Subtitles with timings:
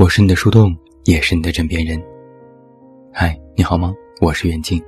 [0.00, 0.74] 我是你的树洞，
[1.04, 2.02] 也是你的枕边人。
[3.12, 3.94] 嗨，你好吗？
[4.22, 4.82] 我是袁静。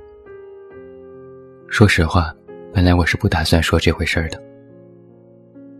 [1.67, 2.33] 说实话，
[2.73, 4.41] 本来我是不打算说这回事儿的。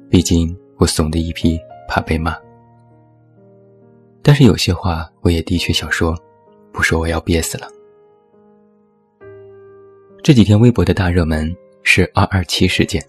[0.08, 1.60] 毕竟我怂的一批，
[1.90, 2.38] 怕被骂。
[4.22, 6.16] 但是有些话我也的确想说，
[6.72, 7.68] 不说我要憋死了。
[10.22, 13.04] 这几天微博的大热门是“二二七”事件。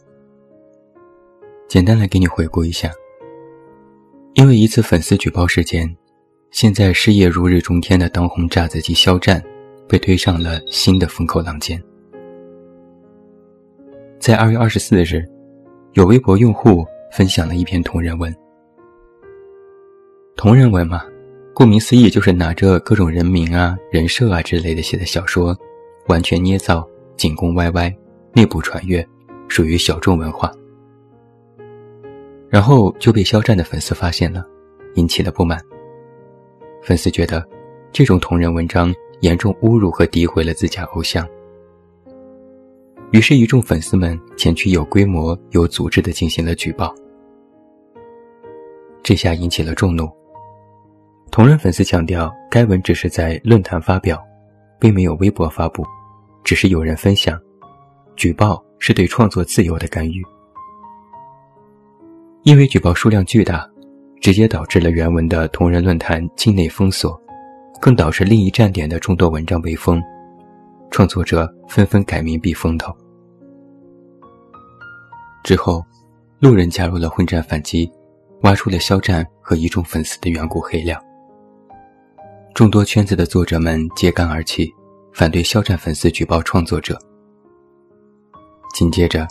[1.69, 2.91] 简单来给你回顾一下，
[4.33, 5.95] 因为一次粉丝举报事件。
[6.55, 9.43] 现在事业如日中天的当红炸子鸡肖战，
[9.89, 11.83] 被推上了新的风口浪尖。
[14.21, 15.29] 在二月二十四日，
[15.95, 18.33] 有微博用户分享了一篇同人文。
[20.37, 21.05] 同人文嘛，
[21.53, 25.59] 顾名思义就是拿着各种人名啊、人设啊之类的写的小说，
[26.07, 27.93] 完全捏造，仅供 YY，
[28.33, 29.05] 内部传阅，
[29.49, 30.53] 属于小众文化。
[32.49, 34.47] 然后就被肖战的粉丝发现了，
[34.95, 35.61] 引起了不满。
[36.85, 37.43] 粉丝觉得，
[37.93, 41.27] 这种同人文章严重侮辱和诋毁了自家偶像，
[43.11, 46.95] 于是，一众粉丝们前去有规模、有组织的进行了举报。
[49.03, 50.07] 这下引起了众怒。
[51.31, 54.23] 同人粉丝强调，该文只是在论坛发表，
[54.79, 55.83] 并没有微博发布，
[56.43, 57.41] 只是有人分享，
[58.15, 60.23] 举报是对创作自由的干预。
[62.43, 63.67] 因为举报数量巨大。
[64.25, 67.21] 直接导致了原文的同人论坛境内封锁，
[67.79, 70.03] 更导致另一站点的众多文章被封，
[70.91, 72.91] 创作者纷纷改名避风头。
[75.43, 75.85] 之后，
[76.39, 77.93] 路人加入了混战反击，
[78.45, 80.99] 挖出了肖战和一众粉丝的远古黑料。
[82.55, 84.73] 众多圈子的作者们揭竿而起，
[85.13, 86.99] 反对肖战粉丝举报创作者。
[88.73, 89.29] 紧接着，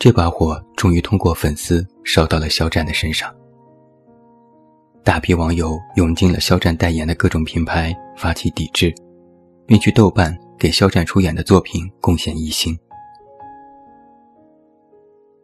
[0.00, 3.32] 这把火终于通过粉丝烧到了肖战的身上。
[5.06, 8.92] 大批网友涌进了肖战代言的各种品牌，发起抵制，
[9.64, 12.76] 并去豆瓣给肖战出演的作品贡献一星。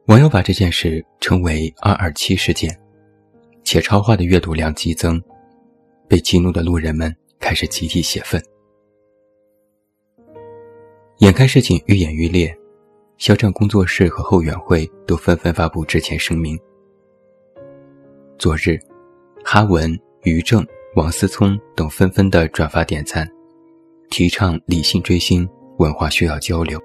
[0.06, 2.76] 网友把这件事称为“二二七事件”，
[3.62, 5.22] 且超话的阅读量激增，
[6.08, 8.42] 被激怒的路人们开始集体泄愤。
[11.18, 12.52] 眼看事情愈演愈烈，
[13.16, 16.58] 肖战工作室和后援会都纷纷发布致歉声明。
[18.36, 18.76] 昨日。
[19.44, 20.64] 哈文、于正、
[20.94, 23.28] 王思聪等纷纷的转发点赞，
[24.08, 25.48] 提倡理性追星，
[25.78, 26.80] 文化需要交流。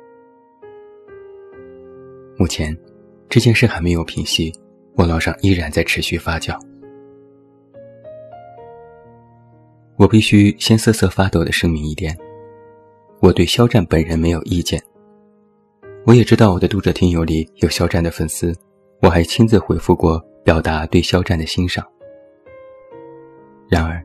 [2.38, 2.76] 目前，
[3.30, 4.52] 这件事还没有平息，
[4.96, 6.60] 网络上依然在持续发酵。
[9.98, 12.18] 我必须先瑟瑟发抖的声明一点：
[13.22, 14.82] 我对肖战本人没有意见。
[16.06, 18.54] 我也知道我的读者听友里有肖战的粉丝，
[19.02, 21.86] 我还亲自回复过，表达对肖战的欣赏。
[23.70, 24.02] 然而，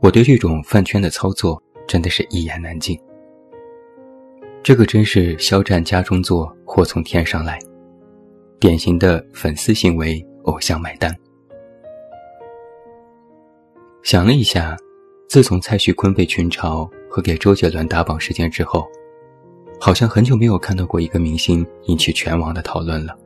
[0.00, 2.98] 我对这种饭圈的操作真的是一言难尽。
[4.62, 7.58] 这个真是肖战家中坐，祸从天上来，
[8.60, 11.14] 典型的粉丝行为，偶像买单。
[14.02, 14.76] 想了一下，
[15.28, 18.86] 自从蔡徐坤被群嘲和给周杰伦打榜事件之后，
[19.80, 23.18] 好像很久没有看到过一个明星引起全网的讨论了。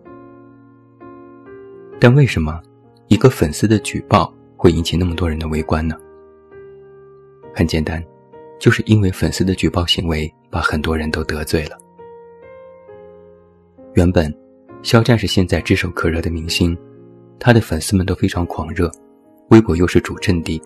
[2.00, 2.60] 但为什么
[3.08, 4.32] 一个粉丝的举报？
[4.58, 5.96] 会引起那么多人的围观呢？
[7.54, 8.04] 很简单，
[8.58, 11.78] 就是因为粉丝的举报行为把很多人都得罪了。
[13.94, 14.34] 原本，
[14.82, 16.76] 肖战是现在炙手可热的明星，
[17.38, 18.90] 他的粉丝们都非常狂热，
[19.50, 20.60] 微博又是主阵地，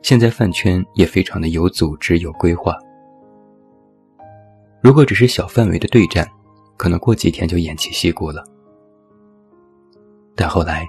[0.00, 2.78] 现在饭圈也非常的有组织有规划。
[4.80, 6.24] 如果只是小范围的对战，
[6.76, 8.44] 可能过几天就偃旗息鼓了。
[10.36, 10.86] 但后来。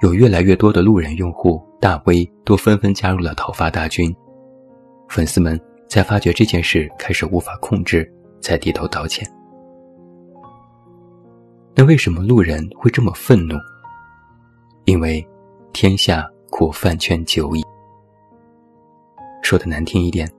[0.00, 4.14] 有越来越多的路人用户、大 V 都纷纷加入了讨伐大军，
[5.08, 8.08] 粉丝们在发觉这件事开始无法控制，
[8.40, 9.28] 才低头道歉。
[11.74, 13.56] 那为什么路人会这么愤怒？
[14.84, 15.26] 因为
[15.72, 17.62] 天下苦饭圈久矣。
[19.42, 20.30] 说的难听一点，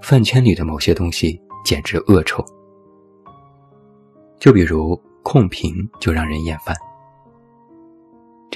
[0.00, 2.44] 饭圈里的某些东西简直恶臭。
[4.38, 6.76] 就比如控评，就让人厌烦。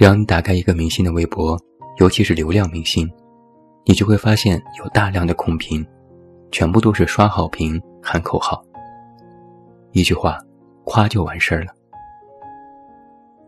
[0.00, 1.60] 只要你打开一个明星的微博，
[1.98, 3.06] 尤其是流量明星，
[3.84, 5.86] 你就会发现有大量的控评，
[6.50, 8.64] 全部都是刷好评、喊口号。
[9.92, 10.38] 一句话，
[10.84, 11.72] 夸就完事儿了。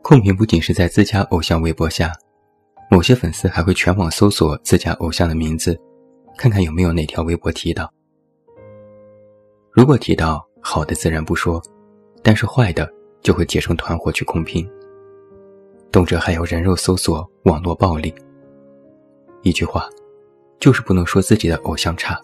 [0.03, 2.13] 控评不仅是在自家偶像微博下，
[2.91, 5.75] 某些粉丝还会全网搜索自家偶像的名字，
[6.37, 7.91] 看看有没有哪条微博提到。
[9.71, 11.63] 如果提到好的，自然不说，
[12.23, 12.87] 但是坏的
[13.23, 14.71] 就会结成团伙去控评。
[15.93, 18.13] 动辄还有人肉搜索、网络暴力。
[19.43, 19.87] 一句话，
[20.59, 22.19] 就是不能说自己的偶像差，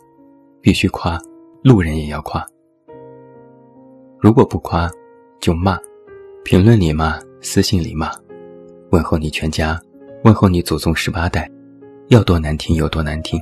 [0.62, 1.20] 必须夸，
[1.62, 2.42] 路人也要夸。
[4.18, 4.90] 如果不夸，
[5.38, 5.78] 就骂，
[6.42, 8.10] 评论里骂，私信里骂，
[8.90, 9.78] 问候你全家，
[10.24, 11.46] 问候你祖宗十八代，
[12.06, 13.38] 要多难听有多难听。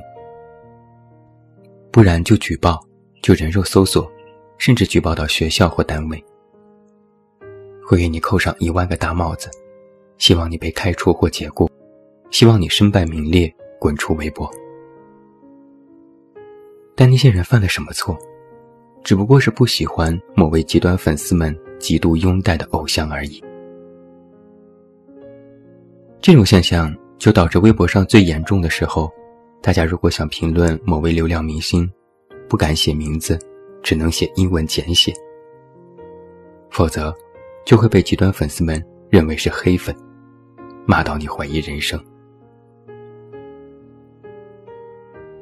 [1.89, 2.81] 不然就举报，
[3.23, 4.05] 就人肉搜索，
[4.57, 6.21] 甚至举报到学校或单位，
[7.85, 9.49] 会给你扣上一万个大帽子，
[10.17, 11.69] 希望你被开除或解雇，
[12.31, 14.49] 希望你身败名裂，滚出微博。
[16.95, 18.17] 但那些人犯了什么错？
[19.03, 23.41] 只不过是不喜欢某位极端粉丝们极度拥戴的偶像而已。
[26.19, 29.09] 这种现象就导致微博上最严重的时候。
[29.61, 31.89] 大家如果想评论某位流量明星，
[32.47, 33.37] 不敢写名字，
[33.81, 35.13] 只能写英文简写，
[36.69, 37.13] 否则
[37.65, 39.95] 就会被极端粉丝们认为是黑粉，
[40.87, 42.01] 骂到你怀疑人生。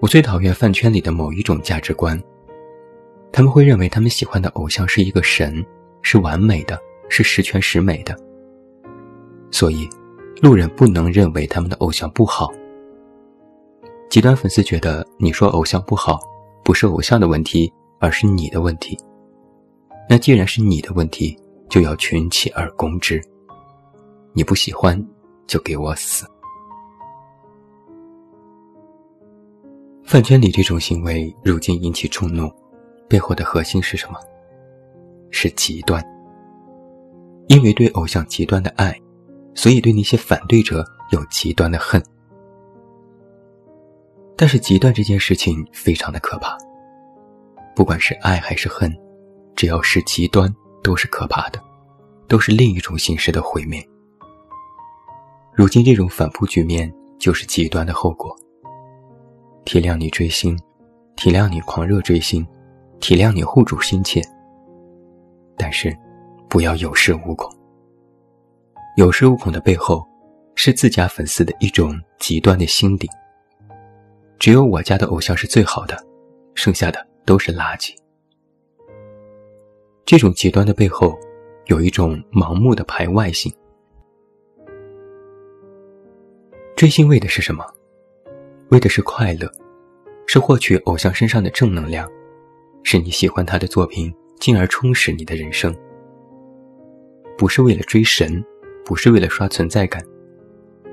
[0.01, 2.19] 我最讨厌饭圈里的某一种价值观，
[3.31, 5.63] 他们会认为他们喜欢的偶像是一个神，
[6.01, 8.17] 是完美的，是十全十美的，
[9.51, 9.87] 所以
[10.41, 12.51] 路人不能认为他们的偶像不好。
[14.09, 16.19] 极端粉丝觉得你说偶像不好，
[16.63, 18.97] 不是偶像的问题，而是你的问题。
[20.09, 21.37] 那既然是你的问题，
[21.69, 23.21] 就要群起而攻之。
[24.33, 25.03] 你不喜欢，
[25.47, 26.25] 就给我死！
[30.03, 32.51] 饭圈里这种行为如今引起众怒，
[33.07, 34.19] 背后的核心是什么？
[35.31, 36.03] 是极端。
[37.47, 38.95] 因为对偶像极端的爱，
[39.53, 42.01] 所以对那些反对者有极端的恨。
[44.35, 46.57] 但是极端这件事情非常的可怕。
[47.75, 48.91] 不管是爱还是恨，
[49.55, 50.53] 只要是极端，
[50.83, 51.61] 都是可怕的，
[52.27, 53.85] 都是另一种形式的毁灭。
[55.55, 58.35] 如今这种反扑局面就是极端的后果。
[59.63, 60.59] 体谅你追星，
[61.15, 62.45] 体谅你狂热追星，
[62.99, 64.21] 体谅你护主心切。
[65.55, 65.97] 但是，
[66.49, 67.49] 不要有恃无恐。
[68.97, 70.05] 有恃无恐的背后，
[70.55, 73.09] 是自家粉丝的一种极端的心理。
[74.37, 75.97] 只有我家的偶像是最好的，
[76.53, 77.95] 剩下的都是垃圾。
[80.05, 81.17] 这种极端的背后，
[81.67, 83.51] 有一种盲目的排外性。
[86.75, 87.65] 追星为的是什么？
[88.69, 89.49] 为的是快乐，
[90.27, 92.05] 是获取偶像身上的正能量，
[92.83, 95.73] 是你喜欢他的作品，进而充实你的人生。
[97.37, 98.43] 不是为了追神，
[98.83, 100.03] 不是为了刷存在感，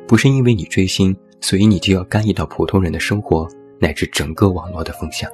[0.06, 1.14] 不是因为你追星。
[1.40, 3.48] 所以你就要干预到普通人的生活，
[3.80, 5.28] 乃至整个网络的风向。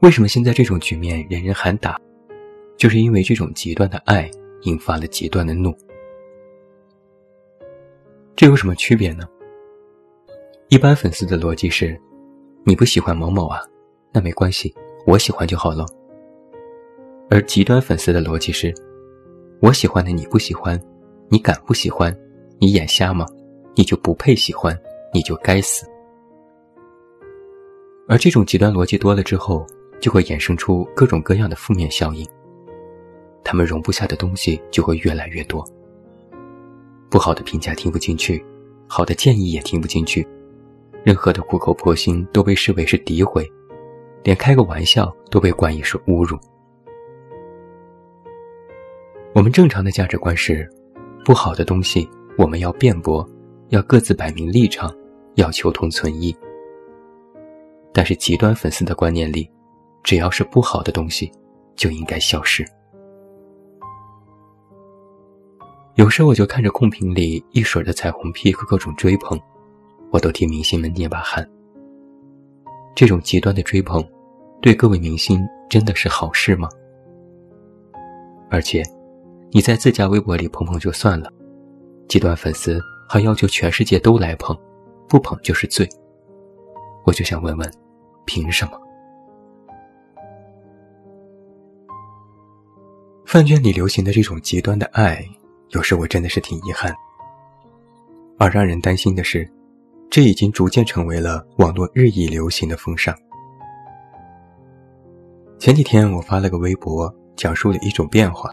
[0.00, 1.98] 为什么现在这种局面人人喊打？
[2.76, 4.30] 就是因为这种极端的爱
[4.64, 5.74] 引发了极端的怒。
[8.38, 9.28] 这有什么区别呢？
[10.68, 12.00] 一般粉丝的逻辑是：
[12.62, 13.58] 你不喜欢某某啊，
[14.12, 14.72] 那没关系，
[15.08, 15.84] 我喜欢就好了。
[17.30, 18.72] 而极端粉丝的逻辑是：
[19.60, 20.80] 我喜欢的你不喜欢，
[21.28, 22.16] 你敢不喜欢？
[22.60, 23.26] 你眼瞎吗？
[23.74, 24.80] 你就不配喜欢，
[25.12, 25.84] 你就该死。
[28.06, 29.66] 而这种极端逻辑多了之后，
[30.00, 32.24] 就会衍生出各种各样的负面效应。
[33.42, 35.68] 他们容不下的东西就会越来越多。
[37.10, 38.44] 不好的评价听不进去，
[38.86, 40.26] 好的建议也听不进去，
[41.04, 43.50] 任何的苦口婆心都被视为是诋毁，
[44.22, 46.38] 连开个玩笑都被冠以是侮辱。
[49.34, 50.68] 我们正常的价值观是，
[51.24, 52.08] 不好的东西。
[52.36, 53.28] 我们要辩驳，
[53.70, 54.94] 要各自摆明立场，
[55.34, 56.32] 要求同存异。
[57.92, 59.50] 但是极端粉丝的观念里，
[60.04, 61.32] 只要是不好的东西，
[61.74, 62.64] 就应该消失。
[65.98, 69.36] 有时我就看着控评里一水的彩虹屁和各种追捧，
[70.12, 71.44] 我都替明星们捏把汗。
[72.94, 74.00] 这种极端的追捧，
[74.62, 76.68] 对各位明星真的是好事吗？
[78.48, 78.80] 而且，
[79.50, 81.32] 你在自家微博里捧捧就算了。
[82.06, 84.56] 极端粉丝还要求全世界都来捧，
[85.08, 85.84] 不捧就是罪。
[87.06, 87.68] 我就想问问，
[88.24, 88.80] 凭什么？
[93.26, 95.28] 饭圈里流行的这种极端的爱，
[95.70, 96.94] 有时我真的是挺遗憾。
[98.38, 99.50] 而让人担心的是，
[100.10, 103.14] 这已经逐渐成为了网络日益流行的风尚。
[105.58, 108.50] 前几天我发了个微博，讲述了一种变化。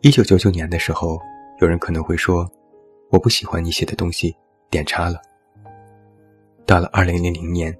[0.00, 1.18] 一九九九年的时候。
[1.60, 2.50] 有人可能会说
[3.10, 4.34] ：“我不喜欢你写的东西，
[4.68, 5.22] 点叉了。”
[6.66, 7.72] 到了二零零零年，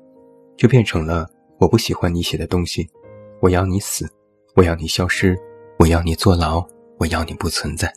[0.56, 2.88] 就变成了“我不喜欢你写的东西，
[3.40, 4.08] 我要你死，
[4.54, 5.36] 我要你消失，
[5.80, 6.64] 我要你坐牢，
[7.02, 7.92] 我要你不存在。”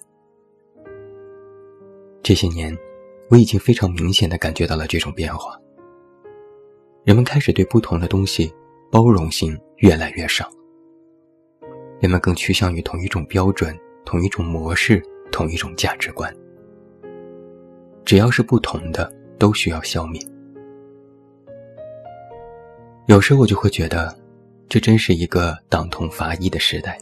[2.24, 2.76] 这些年，
[3.30, 5.56] 我已经非常明显的感觉到了这种变化。
[7.04, 8.52] 人们开始对不同的东西
[8.92, 10.50] 包容性越来越少，
[12.00, 15.00] 人们更趋向于同一种标准、同一种模式、
[15.32, 16.36] 同一种价值观。
[18.04, 20.20] 只要是不同的，都需要消灭。
[23.06, 24.18] 有时我就会觉得，
[24.68, 26.98] 这真是一个党同伐异的时代。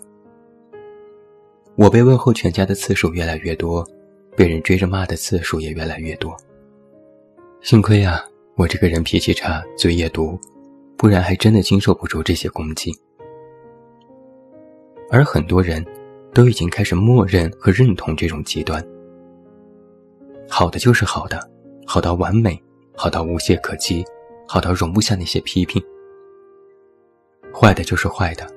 [1.76, 3.88] 我被问候全家的次数越来越多，
[4.36, 6.36] 被人追着骂的次数也越来越多。
[7.62, 8.24] 幸亏啊。
[8.56, 10.40] 我这个人脾气差，嘴也毒，
[10.96, 12.96] 不然还真的经受不住这些攻击。
[15.10, 15.84] 而很多人，
[16.36, 18.80] 都已经开始默认和认同这种极端。
[20.48, 21.50] 好的就是好的，
[21.84, 22.62] 好到完美，
[22.96, 24.06] 好到无懈可击，
[24.48, 25.84] 好到容不下那些批评。
[27.52, 28.48] 坏的就是坏的，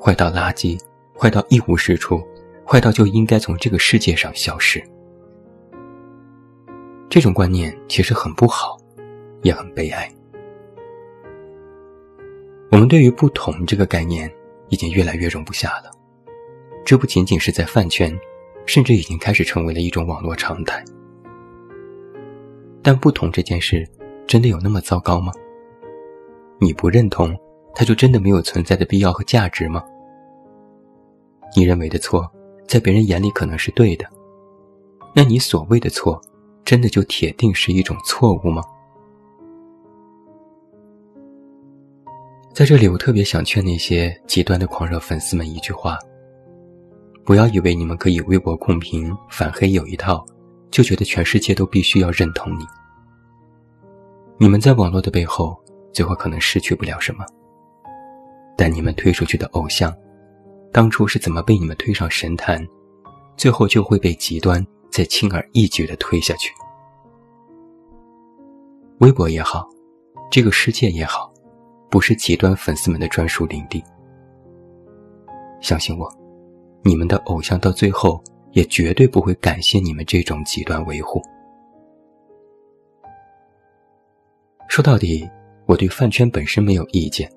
[0.00, 0.80] 坏到垃圾，
[1.18, 2.22] 坏到一无是处，
[2.70, 4.82] 坏到就应该从这个世界上消失。
[7.08, 8.78] 这种观念其实很不好。
[9.42, 10.06] 也很悲哀。
[12.70, 14.30] 我们对于不同这个概念
[14.68, 15.90] 已经越来越容不下了，
[16.84, 18.14] 这不仅仅是在饭圈，
[18.66, 20.84] 甚至已经开始成为了一种网络常态。
[22.82, 23.88] 但不同这件事，
[24.26, 25.32] 真的有那么糟糕吗？
[26.60, 27.34] 你不认同，
[27.74, 29.82] 它就真的没有存在的必要和价值吗？
[31.56, 32.30] 你认为的错，
[32.70, 34.08] 在别人眼里可能是对的，
[35.12, 36.22] 那你所谓的错，
[36.64, 38.62] 真的就铁定是一种错误吗？
[42.54, 45.98] 在这里，我特别想劝那些极端的狂热粉丝们一句话：
[47.24, 50.24] 不要以为你们可以微博控评、反黑有一套，
[50.70, 52.64] 就觉得全世界都必须要认同你。
[54.38, 55.60] 你们在网络的背后，
[55.92, 57.26] 最后可能失去不了什么，
[58.56, 59.92] 但你们推出去的偶像，
[60.72, 62.66] 当初是怎么被你们推上神坛，
[63.36, 66.52] 最后就会被极端再轻而易举地推下去。
[68.98, 69.68] 微博也好，
[70.30, 71.30] 这个世界也好。
[71.90, 73.82] 不是极端粉丝们的专属领地。
[75.60, 76.08] 相信我，
[76.84, 78.22] 你们的偶像到最后
[78.52, 81.20] 也绝对不会感谢你们这种极端维护。
[84.68, 85.28] 说到底，
[85.66, 87.28] 我对饭圈本身没有意见。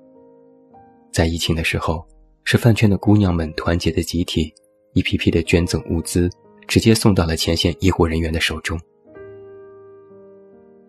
[1.12, 2.06] 在疫情的时候，
[2.44, 4.54] 是饭圈的姑娘们团结的集体，
[4.94, 6.30] 一批批的捐赠物资，
[6.68, 8.80] 直接送到了前线医护人员的手中。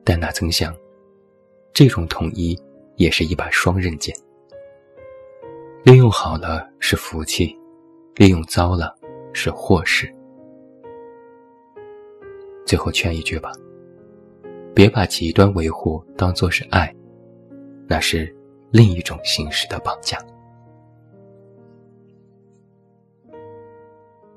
[0.02, 0.75] 但哪曾想，
[1.73, 2.58] 这种统一。
[2.96, 4.14] 也是一把双刃剑，
[5.82, 7.52] 利用好了是福气，
[8.14, 8.94] 利用糟了
[9.32, 10.08] 是祸事。
[12.64, 13.50] 最后劝一句吧，
[14.73, 16.94] 别把极端维护当作是爱，
[17.88, 18.32] 那是
[18.70, 20.16] 另一种形式的绑架。